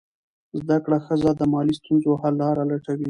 زده 0.61 0.77
کړه 0.85 0.97
ښځه 1.05 1.31
د 1.39 1.41
مالي 1.53 1.73
ستونزو 1.79 2.11
حل 2.21 2.33
لاره 2.41 2.63
لټوي. 2.71 2.99